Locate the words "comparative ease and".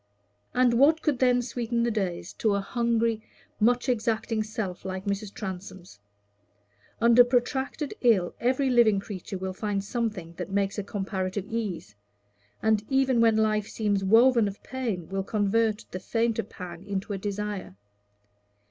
10.83-12.83